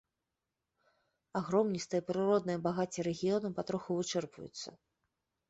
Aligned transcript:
Агромністыя 1.39 2.01
прыродныя 2.07 2.63
багацці 2.65 2.99
рэгіёна 3.09 3.53
патроху 3.61 3.91
вычэрпваюцца. 4.01 4.69